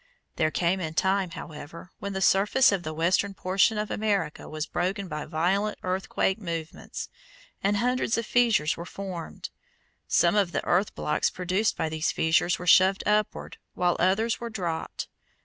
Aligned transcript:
There 0.37 0.49
came 0.49 0.79
a 0.79 0.91
time, 0.91 1.29
however, 1.29 1.91
when 1.99 2.13
the 2.13 2.23
surface 2.23 2.71
of 2.71 2.81
the 2.81 2.91
western 2.91 3.35
portion 3.35 3.77
of 3.77 3.91
America 3.91 4.49
was 4.49 4.65
broken 4.65 5.07
by 5.07 5.25
violent 5.25 5.77
earthquake 5.83 6.39
movements, 6.39 7.07
and 7.63 7.77
hundreds 7.77 8.17
of 8.17 8.25
fissures 8.25 8.75
were 8.75 8.83
formed. 8.87 9.51
Some 10.07 10.33
of 10.35 10.53
the 10.53 10.65
earth 10.65 10.95
blocks 10.95 11.29
produced 11.29 11.77
by 11.77 11.87
these 11.87 12.11
fissures 12.11 12.57
were 12.57 12.65
shoved 12.65 13.03
upward, 13.05 13.59
while 13.75 13.95
others 13.99 14.39
were 14.39 14.49
dropped. 14.49 15.07